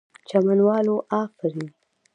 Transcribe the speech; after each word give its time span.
چمن 0.29 0.59
والو 0.67 0.95
آفرین!! 1.21 1.69